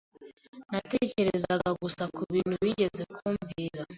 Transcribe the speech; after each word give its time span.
Natekerezaga 0.71 1.69
gusa 1.81 2.03
kubintu 2.15 2.53
wigeze 2.63 3.03
kumbwira. 3.15 3.81